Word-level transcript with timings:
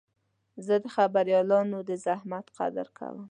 زه 0.65 0.75
د 0.83 0.85
خبریالانو 0.95 1.77
د 1.89 1.91
زحمت 2.05 2.45
قدر 2.57 2.87
کوم. 2.97 3.19